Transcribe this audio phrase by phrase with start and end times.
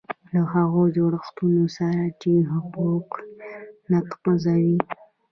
[0.33, 3.09] له هغو جوړښتونو سره چې حقوق
[3.91, 4.77] نقضوي.